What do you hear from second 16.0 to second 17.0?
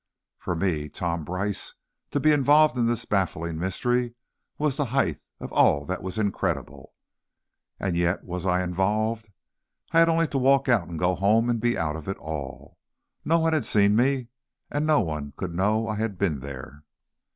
been there.